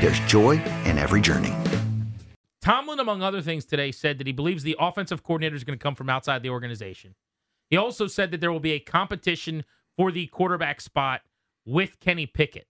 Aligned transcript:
there's 0.00 0.20
joy 0.20 0.62
in 0.84 0.98
every 0.98 1.20
journey. 1.20 1.54
Tomlin, 2.60 3.00
among 3.00 3.22
other 3.22 3.40
things 3.40 3.64
today, 3.64 3.92
said 3.92 4.18
that 4.18 4.26
he 4.26 4.32
believes 4.32 4.62
the 4.62 4.76
offensive 4.78 5.22
coordinator 5.22 5.56
is 5.56 5.64
going 5.64 5.78
to 5.78 5.82
come 5.82 5.94
from 5.94 6.10
outside 6.10 6.42
the 6.42 6.50
organization. 6.50 7.14
He 7.70 7.76
also 7.76 8.06
said 8.06 8.30
that 8.30 8.40
there 8.40 8.52
will 8.52 8.60
be 8.60 8.72
a 8.72 8.80
competition 8.80 9.64
for 9.96 10.10
the 10.10 10.26
quarterback 10.26 10.80
spot 10.80 11.22
with 11.64 12.00
Kenny 12.00 12.26
Pickett. 12.26 12.66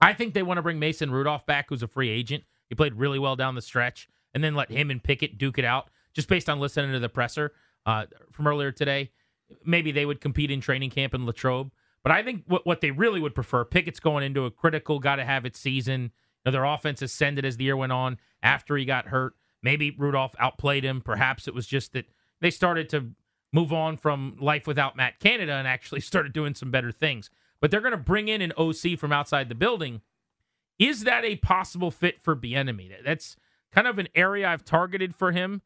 I 0.00 0.12
think 0.12 0.34
they 0.34 0.42
want 0.42 0.58
to 0.58 0.62
bring 0.62 0.78
Mason 0.78 1.10
Rudolph 1.10 1.46
back, 1.46 1.66
who's 1.68 1.82
a 1.82 1.88
free 1.88 2.10
agent. 2.10 2.44
He 2.68 2.74
played 2.74 2.94
really 2.94 3.18
well 3.18 3.36
down 3.36 3.54
the 3.54 3.62
stretch, 3.62 4.08
and 4.34 4.42
then 4.42 4.54
let 4.54 4.70
him 4.70 4.90
and 4.90 5.02
Pickett 5.02 5.38
duke 5.38 5.58
it 5.58 5.64
out. 5.64 5.90
Just 6.12 6.28
based 6.28 6.48
on 6.48 6.58
listening 6.60 6.92
to 6.92 6.98
the 6.98 7.08
presser 7.08 7.52
uh, 7.86 8.06
from 8.32 8.46
earlier 8.46 8.72
today, 8.72 9.10
maybe 9.64 9.92
they 9.92 10.04
would 10.04 10.20
compete 10.20 10.50
in 10.50 10.60
training 10.60 10.90
camp 10.90 11.14
in 11.14 11.24
Latrobe. 11.24 11.70
But 12.02 12.12
I 12.12 12.22
think 12.22 12.42
what, 12.46 12.66
what 12.66 12.80
they 12.80 12.90
really 12.90 13.20
would 13.20 13.34
prefer, 13.34 13.64
Pickett's 13.64 14.00
going 14.00 14.24
into 14.24 14.44
a 14.44 14.50
critical, 14.50 14.98
got 14.98 15.16
to 15.16 15.24
have 15.24 15.46
it 15.46 15.56
season. 15.56 16.10
Their 16.44 16.64
offense 16.64 17.02
ascended 17.02 17.44
as 17.44 17.56
the 17.56 17.64
year 17.64 17.76
went 17.76 17.92
on 17.92 18.18
after 18.42 18.76
he 18.76 18.84
got 18.84 19.08
hurt. 19.08 19.34
Maybe 19.62 19.94
Rudolph 19.96 20.34
outplayed 20.38 20.84
him. 20.84 21.00
Perhaps 21.00 21.46
it 21.46 21.54
was 21.54 21.66
just 21.66 21.92
that 21.92 22.06
they 22.40 22.50
started 22.50 22.88
to 22.90 23.10
move 23.52 23.72
on 23.72 23.96
from 23.96 24.36
life 24.40 24.66
without 24.66 24.96
Matt 24.96 25.20
Canada 25.20 25.52
and 25.52 25.68
actually 25.68 26.00
started 26.02 26.32
doing 26.32 26.54
some 26.54 26.70
better 26.70 26.90
things. 26.90 27.30
But 27.60 27.70
they're 27.70 27.80
going 27.80 27.92
to 27.92 27.96
bring 27.96 28.28
in 28.28 28.42
an 28.42 28.52
OC 28.58 28.98
from 28.98 29.12
outside 29.12 29.48
the 29.48 29.54
building. 29.54 30.00
Is 30.78 31.04
that 31.04 31.24
a 31.24 31.36
possible 31.36 31.92
fit 31.92 32.20
for 32.20 32.34
Bieniemy? 32.34 33.04
That's 33.04 33.36
kind 33.70 33.86
of 33.86 33.98
an 33.98 34.08
area 34.14 34.48
I've 34.48 34.64
targeted 34.64 35.14
for 35.14 35.30
him. 35.30 35.62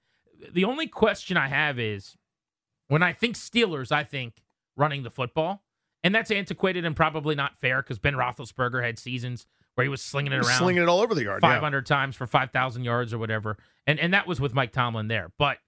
The 0.53 0.65
only 0.65 0.87
question 0.87 1.39
I 1.39 1.49
have 1.49 1.79
is 1.79 2.17
when 2.89 3.03
I 3.03 3.15
think 3.15 3.37
Steelers, 3.37 3.91
I 3.91 4.05
think 4.05 4.43
running 4.77 5.03
the 5.03 5.11
football. 5.11 5.63
And 6.05 6.15
that's 6.15 6.31
antiquated 6.31 6.85
and 6.85 6.95
probably 6.95 7.35
not 7.35 7.57
fair 7.57 7.83
because 7.83 7.99
Ben 7.99 8.15
Roethlisberger 8.15 8.85
had 8.85 8.99
seasons 8.99 9.47
where 9.77 9.85
he 9.85 9.89
was 9.89 10.03
slinging 10.03 10.33
it 10.33 10.45
around, 10.45 10.59
slinging 10.59 10.83
it 10.83 10.89
all 10.89 11.01
over 11.01 11.15
the 11.15 11.23
yard, 11.23 11.43
500 11.43 11.79
yeah. 11.79 11.97
times 11.97 12.17
for 12.17 12.27
5,000 12.27 12.83
yards 12.83 13.15
or 13.15 13.19
whatever. 13.19 13.57
And 13.87 14.01
and 14.01 14.13
that 14.13 14.27
was 14.27 14.41
with 14.41 14.53
Mike 14.53 14.73
Tomlin 14.73 15.09
there. 15.09 15.31
But 15.39 15.59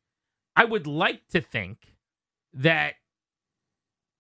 I 0.57 0.65
would 0.65 0.87
like 0.87 1.29
to 1.29 1.41
think 1.41 1.95
that 2.53 2.95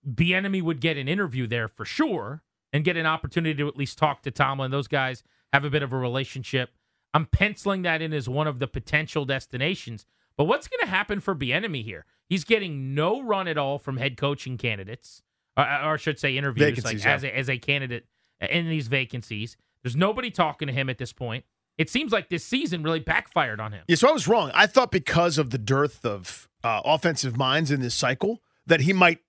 Bieniemy 0.08 0.62
would 0.62 0.80
get 0.80 0.96
an 0.96 1.08
interview 1.08 1.46
there 1.46 1.68
for 1.68 1.84
sure 1.84 2.42
and 2.72 2.84
get 2.84 2.96
an 2.96 3.06
opportunity 3.06 3.54
to 3.54 3.66
at 3.66 3.76
least 3.76 3.98
talk 3.98 4.22
to 4.22 4.30
Tomlin. 4.30 4.70
Those 4.70 4.88
guys 4.88 5.24
have 5.52 5.64
a 5.64 5.70
bit 5.70 5.82
of 5.82 5.92
a 5.92 5.96
relationship. 5.96 6.70
I'm 7.14 7.26
penciling 7.26 7.82
that 7.82 8.02
in 8.02 8.12
as 8.12 8.28
one 8.28 8.46
of 8.46 8.58
the 8.58 8.68
potential 8.68 9.24
destinations. 9.24 10.04
But 10.36 10.44
what's 10.44 10.68
going 10.68 10.80
to 10.80 10.86
happen 10.86 11.20
for 11.20 11.34
Bieniemy 11.34 11.82
here? 11.82 12.04
He's 12.28 12.44
getting 12.44 12.94
no 12.94 13.22
run 13.22 13.48
at 13.48 13.56
all 13.56 13.78
from 13.78 13.96
head 13.96 14.16
coaching 14.18 14.58
candidates, 14.58 15.22
or, 15.56 15.64
or 15.64 15.94
I 15.94 15.96
should 15.96 16.18
say 16.18 16.36
interviews, 16.36 16.84
like 16.84 17.02
yeah. 17.02 17.14
as 17.14 17.24
a, 17.24 17.36
as 17.36 17.48
a 17.48 17.58
candidate 17.58 18.06
in 18.40 18.68
these 18.68 18.86
vacancies. 18.86 19.56
There's 19.82 19.96
nobody 19.96 20.30
talking 20.30 20.68
to 20.68 20.74
him 20.74 20.88
at 20.88 20.98
this 20.98 21.12
point. 21.12 21.44
It 21.76 21.88
seems 21.88 22.10
like 22.10 22.28
this 22.28 22.44
season 22.44 22.82
really 22.82 23.00
backfired 23.00 23.60
on 23.60 23.72
him. 23.72 23.84
Yeah, 23.86 23.96
so 23.96 24.08
I 24.08 24.12
was 24.12 24.26
wrong. 24.26 24.50
I 24.52 24.66
thought 24.66 24.90
because 24.90 25.38
of 25.38 25.50
the 25.50 25.58
dearth 25.58 26.04
of 26.04 26.48
uh, 26.64 26.82
offensive 26.84 27.36
minds 27.36 27.70
in 27.70 27.80
this 27.80 27.94
cycle 27.94 28.42
that 28.66 28.80
he 28.80 28.92
might 28.92 29.20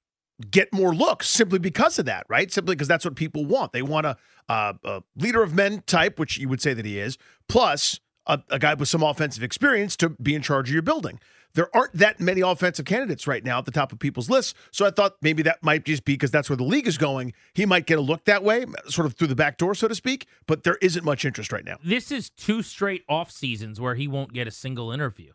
get 0.50 0.74
more 0.74 0.94
looks 0.96 1.30
simply 1.30 1.60
because 1.60 2.00
of 2.00 2.06
that, 2.06 2.26
right? 2.30 2.52
Simply 2.52 2.76
because 2.76 2.88
that's 2.88 3.06
what 3.06 3.16
people 3.16 3.46
want. 3.46 3.72
They 3.72 3.82
want 3.82 4.08
a, 4.08 4.18
uh, 4.48 4.74
a 4.84 5.04
leader 5.16 5.44
of 5.44 5.54
men 5.54 5.84
type, 5.86 6.18
which 6.18 6.38
you 6.38 6.50
would 6.50 6.62
say 6.62 6.74
that 6.74 6.86
he 6.86 6.98
is, 6.98 7.18
plus 7.48 8.00
a, 8.30 8.42
a, 8.52 8.60
guy 8.60 8.74
with 8.76 8.88
some 8.88 9.04
offensive 9.04 9.44
experience 9.44 9.98
to 9.98 10.10
be 10.10 10.36
in 10.36 10.42
charge 10.42 10.70
of 10.70 10.74
your 10.74 10.82
building. 10.82 11.20
There 11.56 11.76
aren't 11.76 11.94
that 11.94 12.20
many 12.20 12.42
offensive 12.42 12.86
candidates 12.86 13.26
right 13.26 13.44
now 13.44 13.58
at 13.58 13.66
the 13.66 13.72
top 13.72 13.92
of 13.92 13.98
people's 13.98 14.30
lists. 14.30 14.54
So 14.72 14.86
I 14.86 14.92
thought 14.92 15.16
maybe 15.22 15.42
that 15.44 15.64
might 15.64 15.84
just 15.84 16.06
be 16.06 16.14
because 16.14 16.30
that's 16.30 16.48
where 16.48 16.56
the 16.56 16.64
league 16.64 16.88
is 16.88 17.00
going. 17.00 17.34
He 17.56 17.66
might 17.66 17.88
get 17.88 17.98
a 17.98 18.02
look 18.02 18.26
that 18.26 18.44
way, 18.44 18.66
sort 18.88 19.08
of 19.08 19.16
through 19.16 19.28
the 19.28 19.36
back 19.36 19.58
door, 19.58 19.74
so 19.74 19.88
to 19.88 19.96
speak, 19.96 20.28
but 20.46 20.64
there 20.64 20.78
isn't 20.82 21.04
much 21.04 21.26
interest 21.26 21.52
right 21.52 21.66
now. 21.66 21.78
This 21.84 22.12
is 22.12 22.30
two 22.30 22.62
straight 22.62 23.04
off 23.10 23.32
seasons 23.32 23.82
where 23.82 23.96
he 23.96 24.08
won't 24.08 24.32
get 24.32 24.48
a 24.48 24.52
single 24.52 24.92
interview 24.92 25.32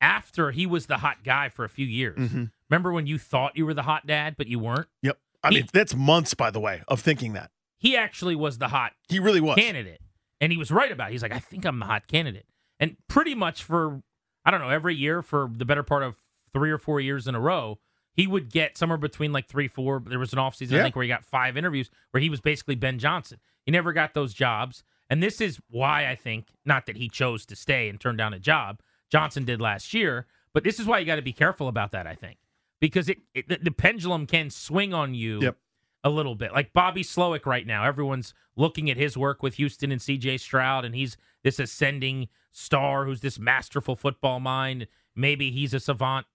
after 0.00 0.52
he 0.52 0.66
was 0.66 0.86
the 0.86 0.98
hot 0.98 1.24
guy 1.24 1.48
for 1.48 1.64
a 1.64 1.68
few 1.68 1.86
years. 1.86 2.16
Mm-hmm. 2.16 2.44
Remember 2.70 2.92
when 2.92 3.08
you 3.08 3.18
thought 3.18 3.56
you 3.56 3.66
were 3.66 3.74
the 3.74 3.82
hot 3.82 4.06
dad, 4.06 4.36
but 4.38 4.46
you 4.46 4.60
weren't? 4.60 4.86
Yep. 5.02 5.18
I 5.42 5.48
he, 5.48 5.54
mean, 5.56 5.66
that's 5.72 5.94
months, 5.96 6.34
by 6.34 6.50
the 6.50 6.60
way, 6.60 6.82
of 6.86 7.00
thinking 7.00 7.32
that. 7.32 7.50
He 7.78 7.96
actually 7.96 8.36
was 8.36 8.58
the 8.58 8.68
hot 8.68 8.92
he 9.08 9.18
really 9.18 9.40
was 9.40 9.56
candidate. 9.56 10.00
And 10.40 10.52
he 10.52 10.58
was 10.58 10.70
right 10.70 10.92
about 10.92 11.10
it. 11.10 11.12
He's 11.12 11.22
like, 11.22 11.32
I 11.32 11.38
think 11.38 11.64
I'm 11.64 11.78
the 11.78 11.86
hot 11.86 12.06
candidate. 12.06 12.46
And 12.78 12.96
pretty 13.08 13.34
much 13.34 13.62
for, 13.62 14.02
I 14.44 14.50
don't 14.50 14.60
know, 14.60 14.68
every 14.68 14.94
year 14.94 15.22
for 15.22 15.50
the 15.50 15.64
better 15.64 15.82
part 15.82 16.02
of 16.02 16.16
three 16.52 16.70
or 16.70 16.78
four 16.78 17.00
years 17.00 17.26
in 17.26 17.34
a 17.34 17.40
row, 17.40 17.78
he 18.12 18.26
would 18.26 18.50
get 18.50 18.76
somewhere 18.76 18.98
between 18.98 19.32
like 19.32 19.48
three, 19.48 19.68
four. 19.68 20.02
There 20.04 20.18
was 20.18 20.32
an 20.32 20.38
offseason, 20.38 20.72
yeah. 20.72 20.80
I 20.80 20.82
think, 20.82 20.96
where 20.96 21.02
he 21.02 21.08
got 21.08 21.24
five 21.24 21.56
interviews 21.56 21.90
where 22.10 22.20
he 22.20 22.30
was 22.30 22.40
basically 22.40 22.74
Ben 22.74 22.98
Johnson. 22.98 23.38
He 23.64 23.72
never 23.72 23.92
got 23.92 24.14
those 24.14 24.34
jobs. 24.34 24.84
And 25.08 25.22
this 25.22 25.40
is 25.40 25.58
why 25.70 26.08
I 26.08 26.14
think, 26.14 26.48
not 26.64 26.86
that 26.86 26.96
he 26.96 27.08
chose 27.08 27.46
to 27.46 27.56
stay 27.56 27.88
and 27.88 28.00
turn 28.00 28.16
down 28.16 28.34
a 28.34 28.38
job, 28.38 28.80
Johnson 29.10 29.44
did 29.44 29.60
last 29.60 29.94
year, 29.94 30.26
but 30.52 30.64
this 30.64 30.80
is 30.80 30.86
why 30.86 30.98
you 30.98 31.06
got 31.06 31.16
to 31.16 31.22
be 31.22 31.32
careful 31.32 31.68
about 31.68 31.92
that, 31.92 32.06
I 32.06 32.14
think 32.14 32.38
because 32.80 33.08
it, 33.08 33.18
it 33.34 33.48
the, 33.48 33.58
the, 33.62 33.70
pendulum 33.70 34.26
can 34.26 34.50
swing 34.50 34.92
on 34.92 35.14
you 35.14 35.40
yep. 35.40 35.56
A 36.06 36.10
little 36.10 36.36
bit. 36.36 36.52
Like 36.52 36.72
Bobby 36.72 37.02
Slowik 37.02 37.46
right 37.46 37.66
now, 37.66 37.84
everyone's 37.84 38.32
looking 38.54 38.88
at 38.88 38.96
his 38.96 39.16
work 39.16 39.42
with 39.42 39.54
Houston 39.54 39.90
and 39.90 40.00
CJ 40.00 40.38
Stroud, 40.38 40.84
and 40.84 40.94
he's 40.94 41.16
this 41.42 41.58
ascending 41.58 42.28
star 42.52 43.04
who's 43.04 43.22
this 43.22 43.40
masterful 43.40 43.96
football 43.96 44.38
mind. 44.38 44.86
Maybe 45.16 45.50
he's 45.50 45.74
a 45.74 45.80
savant. 45.80 46.26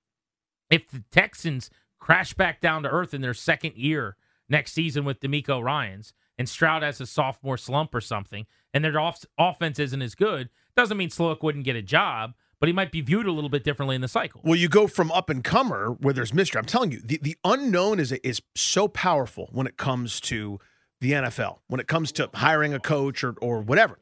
If 0.69 0.91
the 0.91 1.05
Texans 1.09 1.69
crash 1.99 2.33
back 2.33 2.59
down 2.59 2.83
to 2.83 2.89
earth 2.89 3.13
in 3.13 3.21
their 3.21 3.33
second 3.33 3.75
year 3.77 4.17
next 4.49 4.73
season 4.73 5.05
with 5.05 5.21
DeMeco 5.21 5.63
Ryans 5.63 6.13
and 6.37 6.49
Stroud 6.49 6.83
has 6.83 6.99
a 6.99 7.05
sophomore 7.05 7.57
slump 7.57 7.95
or 7.95 8.01
something, 8.01 8.45
and 8.73 8.83
their 8.83 8.99
off- 8.99 9.25
offense 9.37 9.79
isn't 9.79 10.01
as 10.01 10.15
good, 10.15 10.49
doesn't 10.75 10.97
mean 10.97 11.09
Slowik 11.09 11.43
wouldn't 11.43 11.63
get 11.63 11.77
a 11.77 11.81
job 11.81 12.33
but 12.61 12.67
he 12.69 12.73
might 12.73 12.91
be 12.91 13.01
viewed 13.01 13.25
a 13.25 13.31
little 13.31 13.49
bit 13.49 13.63
differently 13.63 13.95
in 13.95 14.01
the 14.01 14.07
cycle. 14.07 14.39
Well, 14.43 14.55
you 14.55 14.69
go 14.69 14.85
from 14.85 15.11
up 15.11 15.31
and 15.31 15.43
comer 15.43 15.97
where 15.99 16.13
there's 16.13 16.31
mystery. 16.31 16.59
I'm 16.59 16.65
telling 16.65 16.91
you, 16.91 17.01
the, 17.03 17.19
the 17.21 17.35
unknown 17.43 17.99
is 17.99 18.11
is 18.11 18.41
so 18.55 18.87
powerful 18.87 19.49
when 19.51 19.65
it 19.65 19.77
comes 19.77 20.21
to 20.21 20.59
the 21.01 21.13
NFL, 21.13 21.57
when 21.67 21.79
it 21.79 21.87
comes 21.87 22.11
to 22.13 22.29
hiring 22.35 22.73
a 22.73 22.79
coach 22.79 23.23
or 23.23 23.33
or 23.41 23.59
whatever. 23.61 23.97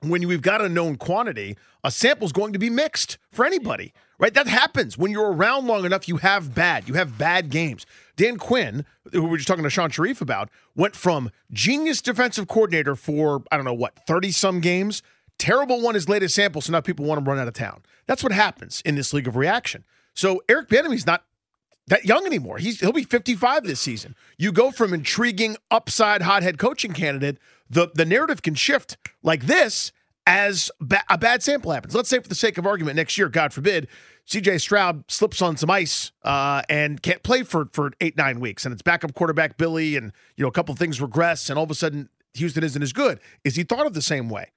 When 0.00 0.26
we've 0.26 0.42
got 0.42 0.62
a 0.62 0.68
known 0.68 0.96
quantity, 0.96 1.56
a 1.82 1.90
sample 1.90 2.26
is 2.26 2.32
going 2.32 2.54
to 2.54 2.58
be 2.58 2.68
mixed 2.68 3.18
for 3.30 3.44
anybody, 3.44 3.92
right? 4.18 4.32
That 4.32 4.46
happens 4.46 4.98
when 4.98 5.10
you're 5.10 5.32
around 5.32 5.66
long 5.66 5.84
enough. 5.84 6.08
You 6.08 6.16
have 6.16 6.54
bad, 6.54 6.88
you 6.88 6.94
have 6.94 7.18
bad 7.18 7.50
games. 7.50 7.84
Dan 8.16 8.38
Quinn, 8.38 8.86
who 9.12 9.22
we 9.22 9.28
were 9.28 9.36
just 9.36 9.46
talking 9.46 9.62
to 9.64 9.70
Sean 9.70 9.90
Shariff 9.90 10.22
about, 10.22 10.48
went 10.74 10.96
from 10.96 11.30
genius 11.52 12.00
defensive 12.00 12.48
coordinator 12.48 12.96
for 12.96 13.42
I 13.52 13.56
don't 13.56 13.66
know 13.66 13.74
what 13.74 14.06
thirty 14.06 14.30
some 14.30 14.60
games 14.60 15.02
Terrible 15.38 15.80
won 15.80 15.94
his 15.94 16.08
latest 16.08 16.34
sample, 16.34 16.60
so 16.60 16.72
now 16.72 16.80
people 16.80 17.04
want 17.04 17.24
to 17.24 17.28
run 17.28 17.38
out 17.38 17.48
of 17.48 17.54
town. 17.54 17.82
That's 18.06 18.22
what 18.22 18.32
happens 18.32 18.82
in 18.84 18.94
this 18.94 19.12
league 19.12 19.28
of 19.28 19.36
reaction. 19.36 19.84
So 20.14 20.42
Eric 20.48 20.68
Bieniemy's 20.68 21.06
not 21.06 21.24
that 21.88 22.04
young 22.04 22.24
anymore. 22.24 22.58
He's 22.58 22.80
he'll 22.80 22.92
be 22.92 23.04
55 23.04 23.64
this 23.64 23.80
season. 23.80 24.14
You 24.38 24.52
go 24.52 24.70
from 24.70 24.94
intriguing 24.94 25.56
upside 25.70 26.22
hot 26.22 26.42
head 26.42 26.58
coaching 26.58 26.92
candidate, 26.92 27.38
the 27.68 27.90
the 27.94 28.04
narrative 28.04 28.42
can 28.42 28.54
shift 28.54 28.96
like 29.22 29.46
this 29.46 29.92
as 30.26 30.70
ba- 30.80 31.04
a 31.10 31.18
bad 31.18 31.42
sample 31.42 31.72
happens. 31.72 31.94
Let's 31.94 32.08
say 32.08 32.20
for 32.20 32.28
the 32.28 32.34
sake 32.34 32.56
of 32.56 32.66
argument 32.66 32.96
next 32.96 33.18
year, 33.18 33.28
God 33.28 33.52
forbid, 33.52 33.88
CJ 34.26 34.60
Stroud 34.60 35.04
slips 35.08 35.42
on 35.42 35.56
some 35.56 35.70
ice 35.70 36.12
uh, 36.22 36.62
and 36.68 37.02
can't 37.02 37.22
play 37.22 37.42
for 37.42 37.68
for 37.72 37.90
8 38.00 38.16
9 38.16 38.40
weeks 38.40 38.64
and 38.64 38.72
it's 38.72 38.82
backup 38.82 39.14
quarterback 39.14 39.58
Billy 39.58 39.96
and 39.96 40.12
you 40.36 40.44
know 40.44 40.48
a 40.48 40.52
couple 40.52 40.74
things 40.74 41.00
regress 41.00 41.50
and 41.50 41.58
all 41.58 41.64
of 41.64 41.70
a 41.70 41.74
sudden 41.74 42.08
Houston 42.34 42.64
isn't 42.64 42.82
as 42.82 42.92
good. 42.92 43.20
Is 43.44 43.56
he 43.56 43.62
thought 43.64 43.86
of 43.86 43.92
the 43.94 44.02
same 44.02 44.28
way? 44.30 44.50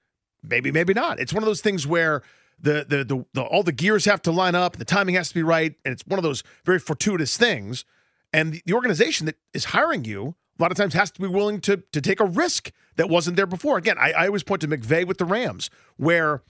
Maybe 0.44 0.72
maybe 0.72 0.94
not. 0.94 1.19
It's 1.19 1.34
one 1.34 1.44
of 1.44 1.48
those 1.48 1.62
things 1.62 1.86
where 1.86 2.22
the, 2.60 2.86
the 2.88 3.04
the 3.04 3.25
the, 3.34 3.42
all 3.44 3.63
the 3.63 3.72
gears 3.72 4.06
have 4.06 4.22
to 4.24 4.31
line 4.31 4.56
up, 4.56 4.78
the 4.78 4.86
timing 4.86 5.16
has 5.16 5.30
to 5.30 5.34
be 5.36 5.44
right, 5.44 5.75
and 5.86 5.92
it's 5.92 6.04
one 6.06 6.19
of 6.19 6.24
those 6.24 6.44
very 6.66 6.80
fortuitous 6.80 7.38
things. 7.38 7.86
And 8.34 8.54
the, 8.54 8.62
the 8.66 8.74
organization 8.74 9.25
that 9.28 9.36
is 9.54 9.66
hiring 9.66 10.06
you 10.06 10.36
a 10.60 10.62
lot 10.62 10.72
of 10.72 10.78
times 10.78 10.94
has 10.94 11.12
to 11.12 11.22
be 11.22 11.28
willing 11.28 11.62
to 11.62 11.78
to 11.92 12.01
take 12.01 12.19
a 12.19 12.25
risk 12.25 12.72
that 12.95 13.10
wasn't 13.10 13.36
there 13.36 13.45
before. 13.45 13.78
Again, 13.78 13.98
I, 14.00 14.12
I 14.12 14.28
always 14.28 14.44
point 14.44 14.62
to 14.62 14.68
McVay 14.68 15.06
with 15.06 15.18
the 15.18 15.25
Rams, 15.25 15.69
where 15.98 16.42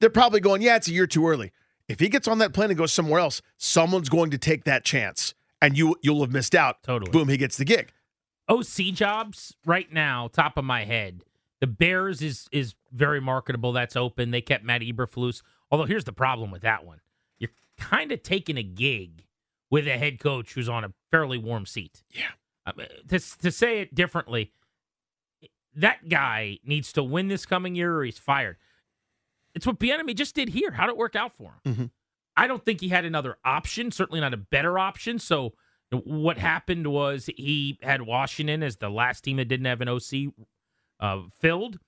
they're 0.00 0.10
probably 0.10 0.40
going, 0.40 0.62
yeah, 0.62 0.76
it's 0.76 0.88
a 0.88 0.92
year 0.92 1.06
too 1.06 1.26
early. 1.28 1.52
If 1.88 2.00
he 2.00 2.08
gets 2.08 2.28
on 2.28 2.38
that 2.38 2.52
plane 2.52 2.70
and 2.70 2.78
goes 2.78 2.92
somewhere 2.92 3.20
else, 3.20 3.42
someone's 3.58 4.08
going 4.08 4.30
to 4.30 4.38
take 4.38 4.64
that 4.64 4.84
chance, 4.84 5.34
and 5.60 5.76
you 5.76 5.96
you'll 6.02 6.20
have 6.20 6.32
missed 6.32 6.54
out. 6.54 6.82
Totally. 6.82 7.10
Boom, 7.10 7.28
he 7.28 7.36
gets 7.36 7.56
the 7.56 7.64
gig. 7.64 7.92
OC 8.48 8.92
jobs 8.94 9.54
right 9.64 9.92
now, 9.92 10.28
top 10.32 10.56
of 10.56 10.64
my 10.64 10.84
head. 10.84 11.22
The 11.60 11.66
Bears 11.66 12.22
is 12.22 12.48
is 12.52 12.74
very 12.92 13.20
marketable. 13.20 13.72
That's 13.72 13.96
open. 13.96 14.30
They 14.30 14.40
kept 14.40 14.64
Matt 14.64 14.80
Eberflus. 14.82 15.42
Although 15.70 15.84
here's 15.84 16.04
the 16.04 16.12
problem 16.12 16.50
with 16.50 16.62
that 16.62 16.84
one: 16.84 17.00
you're 17.38 17.50
kind 17.78 18.12
of 18.12 18.22
taking 18.22 18.56
a 18.56 18.62
gig 18.62 19.24
with 19.70 19.86
a 19.86 19.98
head 19.98 20.18
coach 20.18 20.54
who's 20.54 20.68
on 20.68 20.84
a 20.84 20.92
fairly 21.10 21.38
warm 21.38 21.66
seat. 21.66 22.02
Yeah. 22.10 22.30
I 22.66 22.72
mean, 22.76 22.88
to 23.08 23.18
to 23.38 23.50
say 23.50 23.80
it 23.80 23.94
differently, 23.94 24.52
that 25.74 26.08
guy 26.08 26.58
needs 26.64 26.92
to 26.94 27.02
win 27.02 27.28
this 27.28 27.46
coming 27.46 27.74
year 27.74 27.96
or 27.96 28.04
he's 28.04 28.18
fired. 28.18 28.56
It's 29.54 29.66
what 29.66 29.78
Bieniemy 29.78 30.14
just 30.14 30.34
did 30.34 30.48
here. 30.50 30.70
How'd 30.70 30.88
it 30.90 30.96
work 30.96 31.16
out 31.16 31.34
for 31.34 31.60
him? 31.64 31.74
Mhm. 31.74 31.90
I 32.36 32.46
don't 32.46 32.64
think 32.64 32.80
he 32.80 32.88
had 32.88 33.04
another 33.04 33.36
option. 33.44 33.90
Certainly 33.90 34.20
not 34.20 34.32
a 34.32 34.38
better 34.38 34.78
option. 34.78 35.18
So 35.18 35.54
what 35.90 36.38
happened 36.38 36.86
was 36.86 37.28
he 37.36 37.78
had 37.82 38.02
Washington 38.02 38.62
as 38.62 38.76
the 38.76 38.88
last 38.88 39.22
team 39.24 39.36
that 39.38 39.46
didn't 39.46 39.66
have 39.66 39.80
an 39.80 39.88
OC 39.88 40.32
uh, 41.00 41.22
filled. 41.32 41.78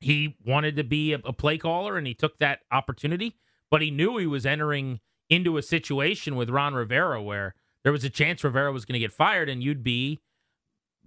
He 0.00 0.36
wanted 0.44 0.76
to 0.76 0.84
be 0.84 1.14
a, 1.14 1.20
a 1.24 1.32
play 1.32 1.58
caller 1.58 1.96
and 1.96 2.06
he 2.06 2.14
took 2.14 2.38
that 2.38 2.60
opportunity, 2.70 3.36
but 3.70 3.80
he 3.80 3.90
knew 3.90 4.18
he 4.18 4.26
was 4.26 4.44
entering 4.44 5.00
into 5.30 5.56
a 5.56 5.62
situation 5.62 6.36
with 6.36 6.50
Ron 6.50 6.74
Rivera 6.74 7.22
where 7.22 7.54
there 7.82 7.92
was 7.92 8.04
a 8.04 8.10
chance 8.10 8.44
Rivera 8.44 8.72
was 8.72 8.84
going 8.84 8.94
to 8.94 8.98
get 8.98 9.12
fired 9.12 9.48
and 9.48 9.62
you'd 9.62 9.82
be 9.82 10.20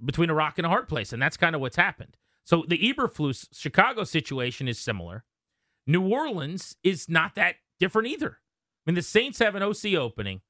between 0.04 0.30
a 0.30 0.34
rock 0.34 0.58
and 0.58 0.66
a 0.66 0.70
hard 0.70 0.88
place. 0.88 1.14
And 1.14 1.22
that's 1.22 1.38
kind 1.38 1.56
of 1.56 1.62
what's 1.62 1.76
happened. 1.76 2.18
So 2.44 2.64
the 2.68 2.78
Eberflus 2.78 3.48
Chicago 3.52 4.04
situation 4.04 4.68
is 4.68 4.80
similar. 4.80 5.24
New 5.86 6.08
Orleans 6.08 6.76
is 6.84 7.10
not 7.10 7.36
that 7.36 7.56
different 7.80 8.08
either. 8.08 8.40
I 8.86 8.92
mean, 8.92 8.96
the 8.96 9.02
Saints 9.02 9.40
have 9.40 9.56
an 9.56 9.64
OC 9.64 9.94
opening. 9.96 10.42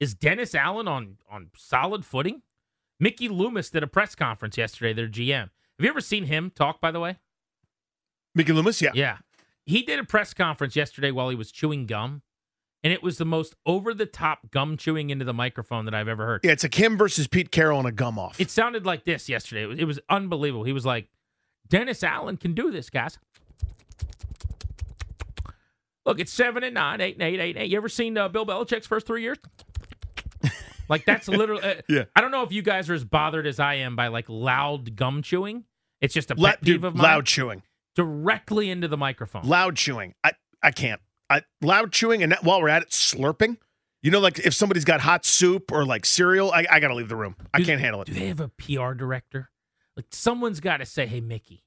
Is 0.00 0.14
Dennis 0.14 0.54
Allen 0.54 0.86
on 0.86 1.16
on 1.30 1.50
solid 1.56 2.04
footing? 2.04 2.42
Mickey 3.00 3.28
Loomis 3.28 3.70
did 3.70 3.82
a 3.82 3.86
press 3.86 4.14
conference 4.14 4.58
yesterday, 4.58 4.92
their 4.92 5.08
GM. 5.08 5.50
Have 5.78 5.84
you 5.84 5.90
ever 5.90 6.00
seen 6.00 6.24
him 6.24 6.50
talk, 6.50 6.80
by 6.80 6.90
the 6.90 6.98
way? 7.00 7.18
Mickey 8.34 8.52
Loomis, 8.52 8.82
yeah. 8.82 8.90
Yeah. 8.94 9.18
He 9.64 9.82
did 9.82 9.98
a 9.98 10.04
press 10.04 10.34
conference 10.34 10.74
yesterday 10.74 11.10
while 11.12 11.28
he 11.28 11.36
was 11.36 11.52
chewing 11.52 11.86
gum, 11.86 12.22
and 12.82 12.92
it 12.92 13.02
was 13.02 13.18
the 13.18 13.24
most 13.24 13.54
over 13.64 13.94
the 13.94 14.06
top 14.06 14.50
gum 14.50 14.76
chewing 14.76 15.10
into 15.10 15.24
the 15.24 15.34
microphone 15.34 15.84
that 15.84 15.94
I've 15.94 16.08
ever 16.08 16.26
heard. 16.26 16.40
Yeah, 16.42 16.52
it's 16.52 16.64
a 16.64 16.68
Kim 16.68 16.96
versus 16.96 17.28
Pete 17.28 17.52
Carroll 17.52 17.78
and 17.78 17.86
a 17.86 17.92
gum 17.92 18.18
off. 18.18 18.40
It 18.40 18.50
sounded 18.50 18.86
like 18.86 19.04
this 19.04 19.28
yesterday. 19.28 19.62
It 19.62 19.66
was, 19.66 19.78
it 19.78 19.84
was 19.84 20.00
unbelievable. 20.08 20.64
He 20.64 20.72
was 20.72 20.86
like, 20.86 21.08
Dennis 21.68 22.02
Allen 22.02 22.38
can 22.38 22.54
do 22.54 22.70
this, 22.72 22.90
guys. 22.90 23.18
Look, 26.06 26.18
it's 26.18 26.32
seven 26.32 26.64
and 26.64 26.74
nine, 26.74 27.00
eight 27.00 27.14
and 27.16 27.22
eight, 27.22 27.38
eight 27.38 27.54
and 27.56 27.64
eight. 27.64 27.70
You 27.70 27.76
ever 27.76 27.90
seen 27.90 28.16
uh, 28.16 28.28
Bill 28.28 28.46
Belichick's 28.46 28.86
first 28.86 29.06
three 29.06 29.20
years? 29.22 29.36
like 30.88 31.04
that's 31.04 31.28
literally. 31.28 31.62
Uh, 31.62 31.74
Yeah. 31.88 32.04
I 32.16 32.22
don't 32.22 32.30
know 32.30 32.42
if 32.42 32.52
you 32.52 32.62
guys 32.62 32.88
are 32.88 32.94
as 32.94 33.04
bothered 33.04 33.46
as 33.46 33.60
I 33.60 33.74
am 33.74 33.94
by 33.94 34.08
like 34.08 34.24
loud 34.28 34.96
gum 34.96 35.20
chewing. 35.22 35.64
It's 36.00 36.14
just 36.14 36.30
a 36.30 36.34
pet 36.34 36.42
La- 36.42 36.50
peeve 36.52 36.60
dude, 36.62 36.84
of 36.84 36.94
mine. 36.94 37.02
loud 37.02 37.26
chewing. 37.26 37.62
directly 37.96 38.70
into 38.70 38.88
the 38.88 38.96
microphone. 38.96 39.42
Loud 39.46 39.76
chewing. 39.76 40.14
I, 40.22 40.32
I 40.62 40.70
can't. 40.70 41.00
I, 41.30 41.42
loud 41.60 41.92
chewing, 41.92 42.22
and 42.22 42.32
that- 42.32 42.44
while 42.44 42.60
we're 42.60 42.68
at 42.68 42.82
it, 42.82 42.90
slurping. 42.90 43.56
You 44.02 44.12
know, 44.12 44.20
like 44.20 44.38
if 44.38 44.54
somebody's 44.54 44.84
got 44.84 45.00
hot 45.00 45.24
soup 45.24 45.72
or 45.72 45.84
like 45.84 46.06
cereal, 46.06 46.52
I, 46.52 46.66
I 46.70 46.78
got 46.80 46.88
to 46.88 46.94
leave 46.94 47.08
the 47.08 47.16
room. 47.16 47.34
I 47.52 47.60
can't 47.62 47.80
handle 47.80 48.00
it. 48.02 48.06
Do 48.06 48.12
they 48.14 48.28
have 48.28 48.38
a 48.40 48.48
PR 48.48 48.92
director? 48.94 49.50
Like 49.96 50.06
someone's 50.12 50.60
got 50.60 50.76
to 50.76 50.86
say, 50.86 51.06
"Hey, 51.06 51.20
Mickey, 51.20 51.64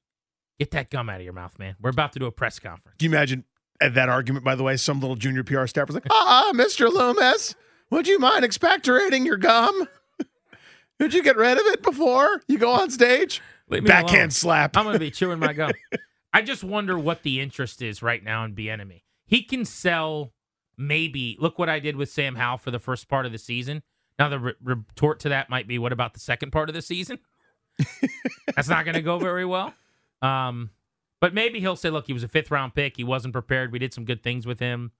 get 0.58 0.70
that 0.70 0.88
gum 0.88 1.10
out 1.10 1.16
of 1.20 1.24
your 1.24 1.34
mouth, 1.34 1.58
man. 1.58 1.76
We're 1.78 1.90
about 1.90 2.14
to 2.14 2.18
do 2.18 2.24
a 2.24 2.32
press 2.32 2.58
conference." 2.58 2.96
Can 2.98 3.10
you 3.10 3.16
imagine 3.16 3.44
that 3.80 4.08
argument, 4.08 4.44
by 4.46 4.54
the 4.54 4.62
way, 4.62 4.78
some 4.78 5.00
little 5.00 5.16
junior 5.16 5.44
PR 5.44 5.66
staff 5.66 5.88
was 5.88 5.94
like, 5.94 6.06
ah, 6.10 6.52
Mr. 6.54 6.90
Loomis, 6.90 7.54
would 7.90 8.06
you 8.08 8.18
mind 8.18 8.44
expectorating 8.44 9.26
your 9.26 9.36
gum? 9.36 9.86
Did 10.98 11.12
you 11.14 11.22
get 11.22 11.36
rid 11.36 11.58
of 11.58 11.66
it 11.66 11.82
before 11.82 12.40
you 12.46 12.58
go 12.58 12.70
on 12.70 12.90
stage? 12.90 13.42
Leave 13.72 13.84
me 13.84 13.90
alone. 13.90 14.02
Backhand 14.02 14.32
slap. 14.32 14.76
I'm 14.76 14.84
going 14.84 14.94
to 14.94 15.00
be 15.00 15.10
chewing 15.10 15.38
my 15.38 15.52
gum. 15.52 15.72
I 16.32 16.42
just 16.42 16.62
wonder 16.64 16.98
what 16.98 17.22
the 17.22 17.40
interest 17.40 17.82
is 17.82 18.02
right 18.02 18.22
now 18.22 18.44
in 18.44 18.54
Bieniemy. 18.54 19.02
He 19.26 19.42
can 19.42 19.64
sell 19.64 20.32
maybe. 20.76 21.36
Look 21.40 21.58
what 21.58 21.68
I 21.68 21.78
did 21.78 21.96
with 21.96 22.10
Sam 22.10 22.36
Howell 22.36 22.58
for 22.58 22.70
the 22.70 22.78
first 22.78 23.08
part 23.08 23.26
of 23.26 23.32
the 23.32 23.38
season. 23.38 23.82
Now 24.18 24.28
the 24.28 24.38
re- 24.38 24.54
retort 24.62 25.20
to 25.20 25.30
that 25.30 25.50
might 25.50 25.66
be, 25.66 25.78
what 25.78 25.92
about 25.92 26.14
the 26.14 26.20
second 26.20 26.52
part 26.52 26.68
of 26.68 26.74
the 26.74 26.82
season? 26.82 27.18
That's 28.54 28.68
not 28.68 28.84
going 28.84 28.94
to 28.94 29.02
go 29.02 29.18
very 29.18 29.44
well. 29.44 29.72
Um, 30.20 30.70
but 31.20 31.34
maybe 31.34 31.60
he'll 31.60 31.76
say, 31.76 31.90
look, 31.90 32.06
he 32.06 32.12
was 32.12 32.22
a 32.22 32.28
fifth 32.28 32.50
round 32.50 32.74
pick. 32.74 32.96
He 32.96 33.04
wasn't 33.04 33.32
prepared. 33.32 33.72
We 33.72 33.78
did 33.78 33.94
some 33.94 34.04
good 34.04 34.22
things 34.22 34.46
with 34.46 34.60
him. 34.60 34.92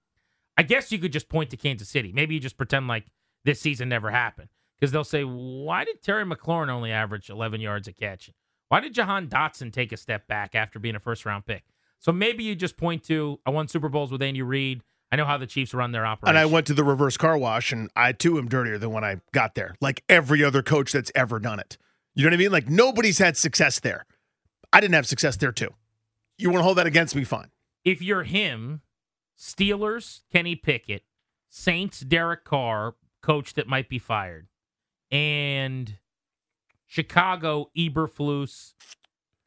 I 0.57 0.63
guess 0.63 0.91
you 0.91 0.99
could 0.99 1.13
just 1.13 1.29
point 1.29 1.49
to 1.51 1.57
Kansas 1.57 1.89
City. 1.89 2.11
Maybe 2.13 2.35
you 2.35 2.39
just 2.39 2.57
pretend 2.57 2.87
like 2.87 3.05
this 3.43 3.59
season 3.59 3.89
never 3.89 4.11
happened. 4.11 4.49
Because 4.79 4.91
they'll 4.91 5.03
say, 5.03 5.23
why 5.23 5.85
did 5.85 6.01
Terry 6.01 6.25
McLaurin 6.25 6.69
only 6.69 6.91
average 6.91 7.29
11 7.29 7.61
yards 7.61 7.87
a 7.87 7.93
catch? 7.93 8.29
Why 8.73 8.79
did 8.79 8.95
Jahan 8.95 9.27
Dotson 9.27 9.71
take 9.71 9.91
a 9.91 9.97
step 9.97 10.25
back 10.25 10.55
after 10.55 10.79
being 10.79 10.95
a 10.95 10.99
first 10.99 11.27
round 11.27 11.45
pick? 11.45 11.63
So 11.99 12.11
maybe 12.11 12.43
you 12.43 12.55
just 12.55 12.75
point 12.75 13.03
to, 13.03 13.39
I 13.45 13.51
won 13.51 13.67
Super 13.67 13.87
Bowls 13.87 14.11
with 14.11 14.23
Andy 14.23 14.41
Reid. 14.41 14.81
I 15.11 15.15
know 15.15 15.25
how 15.25 15.37
the 15.37 15.45
Chiefs 15.45 15.75
run 15.75 15.91
their 15.91 16.07
operation. 16.07 16.35
And 16.35 16.39
I 16.39 16.51
went 16.51 16.65
to 16.65 16.73
the 16.73 16.83
reverse 16.83 17.15
car 17.15 17.37
wash, 17.37 17.71
and 17.71 17.91
I 17.95 18.13
too 18.13 18.39
am 18.39 18.49
dirtier 18.49 18.79
than 18.79 18.89
when 18.89 19.03
I 19.03 19.17
got 19.31 19.53
there, 19.53 19.75
like 19.79 20.03
every 20.09 20.43
other 20.43 20.63
coach 20.63 20.91
that's 20.91 21.11
ever 21.13 21.37
done 21.37 21.59
it. 21.59 21.77
You 22.15 22.23
know 22.23 22.29
what 22.29 22.33
I 22.33 22.37
mean? 22.37 22.51
Like 22.51 22.67
nobody's 22.67 23.19
had 23.19 23.37
success 23.37 23.79
there. 23.79 24.07
I 24.73 24.81
didn't 24.81 24.95
have 24.95 25.05
success 25.05 25.37
there 25.37 25.51
too. 25.51 25.69
You 26.39 26.49
want 26.49 26.61
to 26.61 26.63
hold 26.63 26.79
that 26.79 26.87
against 26.87 27.15
me? 27.15 27.25
Fine. 27.25 27.51
if 27.85 28.01
you're 28.01 28.23
him, 28.23 28.81
Steelers, 29.37 30.21
Kenny 30.31 30.55
Pickett, 30.55 31.03
Saints, 31.47 31.99
Derek 31.99 32.43
Carr, 32.43 32.95
coach 33.21 33.53
that 33.53 33.67
might 33.67 33.87
be 33.87 33.99
fired, 33.99 34.47
and 35.11 35.99
Chicago, 36.97 37.71
Eberflus, 37.75 38.73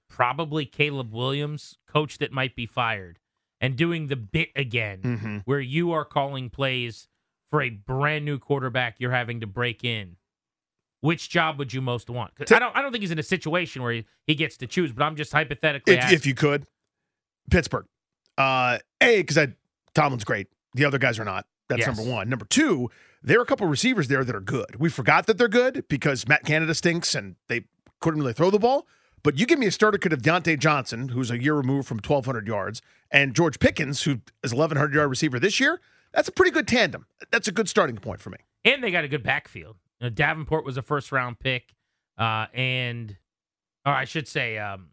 probably 0.09 0.65
Caleb 0.67 1.13
Williams, 1.13 1.79
coach 1.87 2.19
that 2.19 2.33
might 2.33 2.57
be 2.57 2.67
fired, 2.67 3.21
and 3.61 3.77
doing 3.77 4.09
the 4.09 4.17
bit 4.17 4.49
again 4.57 5.01
Mm-hmm. 5.05 5.37
where 5.45 5.61
you 5.61 5.93
are 5.93 6.05
calling 6.05 6.51
plays 6.51 7.07
for 7.49 7.63
a 7.63 7.71
brand 7.71 8.25
new 8.25 8.41
quarterback 8.41 8.97
you're 8.99 9.13
having 9.13 9.39
to 9.43 9.47
break 9.47 9.85
in. 9.85 10.17
Which 11.03 11.29
job 11.29 11.57
would 11.61 11.73
you 11.73 11.81
most 11.81 12.11
want? 12.11 12.33
I 12.51 12.59
don't. 12.59 12.75
I 12.75 12.83
don't 12.83 12.91
think 12.91 13.03
he's 13.03 13.13
in 13.13 13.19
a 13.21 13.23
situation 13.23 13.81
where 13.81 13.93
he, 13.93 14.07
he 14.27 14.35
gets 14.35 14.57
to 14.57 14.67
choose. 14.67 14.91
But 14.91 15.05
I'm 15.05 15.15
just 15.15 15.31
hypothetically. 15.31 15.95
If, 15.95 16.11
if 16.11 16.27
you 16.27 16.35
could, 16.35 16.67
Pittsburgh. 17.49 17.87
Uh, 18.37 18.79
a 19.01 19.19
because 19.23 19.39
I 19.39 19.55
Tomlin's 19.95 20.25
great. 20.25 20.49
The 20.75 20.85
other 20.85 20.99
guys 20.99 21.21
are 21.21 21.25
not. 21.25 21.47
That's 21.69 21.87
Yes. 21.87 21.97
number 21.97 22.11
one. 22.11 22.29
Number 22.29 22.45
two, 22.47 22.91
there 23.27 23.39
are 23.39 23.43
a 23.43 23.47
couple 23.47 23.67
receivers 23.67 24.09
there 24.09 24.25
that 24.25 24.35
are 24.35 24.41
good. 24.41 24.77
We 24.79 24.89
forgot 24.89 25.27
that 25.27 25.37
they're 25.37 25.49
good 25.49 25.85
because 25.89 26.27
Matt 26.27 26.45
Canada 26.45 26.75
stinks 26.75 27.15
and 27.15 27.37
they 27.49 27.65
couldn't 28.01 28.21
really 28.21 28.33
throw 28.33 28.51
the 28.51 28.59
ball. 28.59 28.87
But 29.23 29.39
you 29.39 29.45
give 29.47 29.59
me 29.59 29.67
a 29.67 29.71
starter 29.73 29.99
kid 29.99 30.13
of 30.13 30.23
Diontae 30.23 30.59
Johnson, 30.59 31.09
who's 31.09 31.31
a 31.31 31.43
year 31.43 31.55
removed 31.55 31.89
from 31.89 31.97
1,200 31.99 32.47
yards, 32.47 32.81
and 33.11 33.35
George 33.35 33.59
Pickens, 33.59 34.03
who 34.05 34.21
is 34.45 34.55
1,100 34.55 34.95
yard 34.95 35.11
receiver 35.11 35.39
this 35.41 35.59
year. 35.61 35.81
That's 36.13 36.29
a 36.29 36.33
pretty 36.33 36.53
good 36.53 36.69
tandem. 36.69 37.07
That's 37.33 37.49
a 37.49 37.53
good 37.53 37.69
starting 37.69 37.97
point 37.97 38.21
for 38.21 38.31
me. 38.31 38.39
and 38.65 38.83
they 38.83 38.91
got 38.91 39.05
a 39.05 39.09
good 39.09 39.23
backfield. 39.25 39.77
You 40.01 40.07
know, 40.07 40.11
Davenport 40.11 40.65
was 40.65 40.77
a 40.77 40.83
first 40.83 41.11
round 41.11 41.39
pick, 41.41 41.75
uh, 42.19 42.47
and 42.55 43.17
or 43.85 43.93
I 43.93 44.05
should 44.05 44.29
say 44.29 44.59
um, 44.59 44.91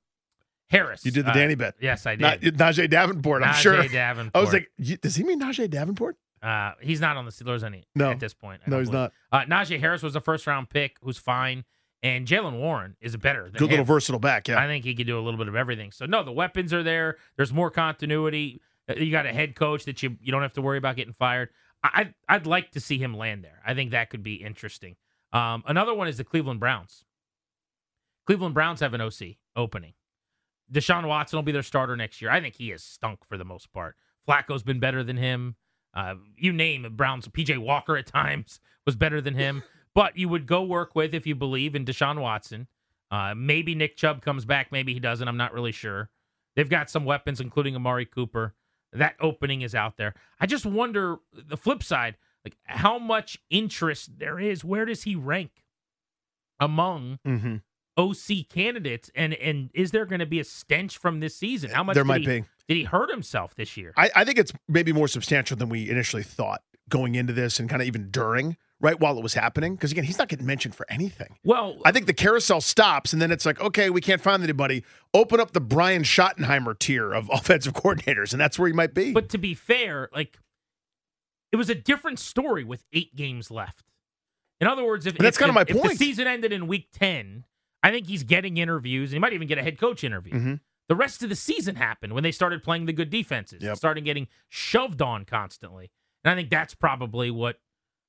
Harris. 0.69 1.05
You 1.05 1.11
did 1.11 1.25
the 1.25 1.31
Uh, 1.31 1.33
Danny 1.33 1.55
bet. 1.55 1.75
Yes, 1.79 2.05
I 2.05 2.15
did. 2.15 2.21
Not, 2.57 2.73
Najee 2.75 2.89
Davenport, 2.89 3.43
I'm 3.43 3.49
Najee 3.49 3.61
sure. 3.61 3.87
Davenport. 3.87 4.31
I 4.35 4.39
was 4.39 4.53
like, 4.53 4.71
does 5.01 5.15
he 5.15 5.23
mean 5.23 5.39
Najee 5.41 5.69
Davenport? 5.69 6.17
Uh, 6.43 6.73
he's 6.81 6.99
not 6.99 7.15
on 7.15 7.23
the 7.25 7.31
Steelers 7.31 7.63
any 7.63 7.85
No. 7.95 8.11
at 8.11 8.19
this 8.19 8.33
point. 8.33 8.61
I 8.67 8.69
No, 8.69 8.79
he's 8.79 8.89
believe. 8.89 9.11
not. 9.31 9.43
Uh, 9.43 9.45
Najee 9.45 9.79
Harris 9.79 10.03
was 10.03 10.15
a 10.15 10.21
first 10.21 10.45
round 10.45 10.69
pick, 10.69 10.97
who's 11.01 11.17
fine, 11.17 11.63
And 12.03 12.27
Jaylen 12.27 12.59
Warren 12.59 12.97
is 12.99 13.13
a 13.13 13.17
better 13.17 13.43
than 13.49 13.53
Good 13.59 13.69
little 13.69 13.85
versatile 13.85 14.19
back. 14.19 14.49
Yeah. 14.49 14.59
I 14.61 14.67
think 14.67 14.83
he 14.83 14.93
could 14.93 15.07
do 15.07 15.17
a 15.17 15.21
little 15.21 15.37
bit 15.37 15.47
of 15.47 15.55
everything. 15.55 15.91
So 15.93 16.05
no, 16.05 16.21
the 16.21 16.33
weapons 16.33 16.73
are 16.73 16.83
there. 16.83 17.15
There's 17.37 17.53
more 17.53 17.71
continuity. 17.71 18.61
Uh, 18.89 18.95
You 18.95 19.09
got 19.09 19.25
a 19.25 19.31
head 19.31 19.55
coach 19.55 19.85
that 19.85 20.03
you 20.03 20.17
you 20.21 20.31
don't 20.33 20.41
have 20.41 20.51
to 20.53 20.61
worry 20.61 20.77
about 20.77 20.97
getting 20.97 21.13
fired. 21.13 21.47
I 21.81 21.89
I'd, 21.95 22.13
I'd 22.27 22.45
like 22.45 22.71
to 22.71 22.81
see 22.81 22.97
him 22.97 23.13
land 23.15 23.41
there. 23.45 23.61
I 23.65 23.73
think 23.73 23.91
that 23.91 24.09
could 24.09 24.21
be 24.21 24.35
interesting. 24.35 24.97
Um, 25.31 25.63
another 25.65 25.93
one 25.93 26.09
is 26.09 26.17
the 26.17 26.25
Cleveland 26.25 26.59
Browns. 26.59 27.05
Cleveland 28.25 28.53
Browns 28.53 28.79
have 28.81 28.93
an 28.93 29.01
OC 29.01 29.37
opening. 29.55 29.93
Deshaun 30.71 31.07
Watson 31.07 31.37
will 31.37 31.43
be 31.43 31.51
their 31.51 31.63
starter 31.63 31.95
next 31.95 32.21
year. 32.21 32.31
I 32.31 32.39
think 32.41 32.55
he 32.55 32.69
has 32.69 32.83
stunk 32.83 33.25
for 33.27 33.37
the 33.37 33.45
most 33.45 33.71
part. 33.73 33.95
Flacco's 34.27 34.63
been 34.63 34.79
better 34.79 35.03
than 35.03 35.17
him. 35.17 35.55
Uh, 35.93 36.15
you 36.37 36.51
name 36.51 36.85
it, 36.85 36.97
Browns. 36.97 37.27
PJ 37.27 37.57
Walker 37.59 37.97
at 37.97 38.07
times 38.07 38.59
was 38.85 38.95
better 38.95 39.21
than 39.21 39.35
him. 39.35 39.63
But 39.95 40.17
you 40.17 40.27
would 40.29 40.47
go 40.47 40.63
work 40.63 40.95
with 40.95 41.13
if 41.13 41.27
you 41.27 41.35
believe 41.35 41.75
in 41.75 41.85
Deshaun 41.85 42.19
Watson. 42.19 42.67
Uh, 43.11 43.35
maybe 43.35 43.75
Nick 43.75 43.95
Chubb 43.95 44.23
comes 44.23 44.43
back. 44.43 44.71
Maybe 44.71 44.93
he 44.93 44.99
doesn't. 44.99 45.27
I'm 45.27 45.37
not 45.37 45.53
really 45.53 45.71
sure. 45.71 46.09
They've 46.55 46.69
got 46.69 46.89
some 46.89 47.05
weapons, 47.05 47.39
including 47.39 47.75
Amari 47.75 48.05
Cooper. 48.05 48.55
That 48.91 49.15
opening 49.19 49.61
is 49.61 49.75
out 49.75 49.97
there. 49.97 50.15
I 50.39 50.45
just 50.47 50.65
wonder 50.65 51.17
the 51.31 51.57
flip 51.57 51.83
side, 51.83 52.17
like 52.43 52.57
how 52.63 52.97
much 52.97 53.39
interest 53.49 54.17
there 54.19 54.39
is. 54.39 54.63
Where 54.63 54.85
does 54.85 55.03
he 55.03 55.15
rank 55.15 55.63
among 56.59 57.19
hmm 57.25 57.57
OC 57.95 58.49
candidates? 58.49 59.11
And 59.15 59.33
and 59.35 59.69
is 59.73 59.91
there 59.91 60.05
going 60.05 60.19
to 60.19 60.25
be 60.25 60.39
a 60.39 60.43
stench 60.43 60.97
from 60.97 61.19
this 61.19 61.35
season? 61.35 61.69
How 61.69 61.83
much 61.83 61.95
There 61.95 62.03
might 62.03 62.21
he, 62.21 62.27
be. 62.41 62.43
Did 62.67 62.77
he 62.77 62.83
hurt 62.83 63.09
himself 63.09 63.55
this 63.55 63.75
year? 63.77 63.93
I, 63.97 64.09
I 64.15 64.23
think 64.25 64.37
it's 64.37 64.53
maybe 64.67 64.93
more 64.93 65.07
substantial 65.07 65.57
than 65.57 65.69
we 65.69 65.89
initially 65.89 66.23
thought 66.23 66.61
going 66.89 67.15
into 67.15 67.33
this 67.33 67.59
and 67.59 67.69
kind 67.69 67.81
of 67.81 67.87
even 67.87 68.09
during, 68.11 68.57
right 68.79 68.99
while 68.99 69.17
it 69.17 69.23
was 69.23 69.33
happening. 69.33 69.75
Because 69.75 69.91
again, 69.91 70.03
he's 70.03 70.17
not 70.17 70.27
getting 70.29 70.45
mentioned 70.45 70.75
for 70.75 70.85
anything. 70.89 71.37
Well, 71.43 71.77
I 71.85 71.91
think 71.91 72.05
the 72.07 72.13
carousel 72.13 72.61
stops 72.61 73.13
and 73.13 73.21
then 73.21 73.31
it's 73.31 73.45
like, 73.45 73.59
okay, 73.61 73.89
we 73.89 74.01
can't 74.01 74.21
find 74.21 74.43
anybody. 74.43 74.83
Open 75.13 75.39
up 75.39 75.51
the 75.51 75.61
Brian 75.61 76.03
Schottenheimer 76.03 76.77
tier 76.77 77.13
of 77.13 77.29
offensive 77.33 77.73
coordinators, 77.73 78.31
and 78.31 78.39
that's 78.41 78.57
where 78.59 78.67
he 78.67 78.73
might 78.73 78.93
be. 78.93 79.13
But 79.13 79.29
to 79.29 79.37
be 79.37 79.53
fair, 79.53 80.09
like 80.13 80.37
it 81.51 81.55
was 81.57 81.69
a 81.69 81.75
different 81.75 82.19
story 82.19 82.63
with 82.63 82.83
eight 82.93 83.15
games 83.15 83.51
left. 83.51 83.85
In 84.59 84.67
other 84.67 84.85
words, 84.85 85.05
if, 85.05 85.17
But 85.17 85.23
that's 85.23 85.37
if 85.37 85.39
kinda 85.41 85.53
my 85.53 85.61
if 85.61 85.67
the 85.67 85.73
point. 85.75 85.97
season 85.97 86.27
ended 86.27 86.53
in 86.53 86.67
week 86.67 86.87
ten, 86.93 87.43
I 87.81 87.91
think 87.91 88.07
he's 88.07 88.23
getting 88.23 88.57
interviews, 88.57 89.09
and 89.11 89.15
he 89.15 89.19
might 89.19 89.33
even 89.33 89.47
get 89.47 89.57
a 89.57 89.63
head 89.63 89.77
coach 89.77 90.03
interview. 90.03 90.33
Mhm. 90.33 90.59
The 90.89 90.95
rest 90.95 91.23
of 91.23 91.29
the 91.29 91.35
season 91.35 91.75
happened 91.75 92.13
when 92.13 92.23
they 92.23 92.31
started 92.31 92.63
playing 92.63 92.85
the 92.85 92.93
good 92.93 93.09
defenses, 93.09 93.61
and 93.61 93.69
Yep. 93.69 93.77
started 93.77 94.01
getting 94.05 94.27
shoved 94.49 95.01
on 95.01 95.25
constantly. 95.25 95.91
And 96.23 96.31
I 96.31 96.35
think 96.35 96.49
that's 96.49 96.75
probably 96.75 97.31
what 97.31 97.59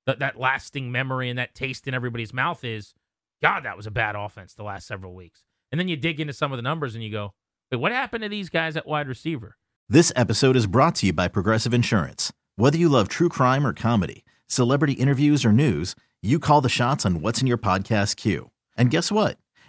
that 0.07 0.19
that 0.19 0.39
lasting 0.39 0.93
memory 0.93 1.31
and 1.31 1.39
that 1.39 1.55
taste 1.55 1.87
in 1.89 1.95
everybody's 1.95 2.33
mouth 2.35 2.63
is. 2.65 2.95
God, 3.43 3.65
that 3.65 3.77
was 3.77 3.87
a 3.87 3.91
bad 3.91 4.17
offense 4.17 4.55
the 4.55 4.63
last 4.65 4.87
several 4.87 5.15
weeks. 5.15 5.45
And 5.71 5.79
then 5.81 5.89
you 5.89 5.97
dig 5.97 6.21
into 6.21 6.33
some 6.33 6.53
of 6.53 6.57
the 6.59 6.63
numbers 6.63 6.95
and 6.95 7.03
you 7.03 7.11
go, 7.11 7.35
wait, 7.71 7.79
what 7.81 7.93
happened 7.93 8.23
to 8.23 8.29
these 8.29 8.49
guys 8.49 8.77
at 8.77 8.87
wide 8.87 9.09
receiver? 9.09 9.57
This 9.89 10.13
episode 10.17 10.57
is 10.57 10.67
brought 10.67 10.95
to 10.97 11.07
you 11.07 11.13
by 11.13 11.29
Progressive 11.29 11.75
Insurance. 11.75 12.33
Whether 12.57 12.79
you 12.79 12.89
love 12.89 13.09
true 13.09 13.29
crime 13.29 13.67
or 13.67 13.73
comedy, 13.73 14.25
celebrity 14.47 14.95
interviews 14.95 15.45
or 15.45 15.53
news, 15.53 15.95
you 16.23 16.39
call 16.39 16.61
the 16.61 16.69
shots 16.69 17.05
on 17.05 17.21
what's 17.21 17.41
in 17.41 17.47
your 17.47 17.59
podcast 17.59 18.17
queue. 18.17 18.51
And 18.77 18.91
guess 18.91 19.11
what? 19.13 19.37